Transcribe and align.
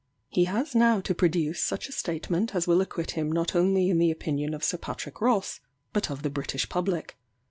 He 0.29 0.45
has 0.45 0.73
now 0.73 0.99
to 1.01 1.13
produce 1.13 1.61
such 1.63 1.87
a 1.87 1.91
statement 1.91 2.55
as 2.55 2.65
will 2.65 2.81
acquit 2.81 3.11
him 3.11 3.31
not 3.31 3.53
only 3.55 3.87
in 3.91 3.99
the 3.99 4.09
opinion 4.09 4.55
of 4.55 4.63
Sir 4.63 4.79
Patrick 4.79 5.21
Ross, 5.21 5.59
but 5.93 6.09
of 6.09 6.23
the 6.23 6.31
British 6.31 6.67
public. 6.67 7.19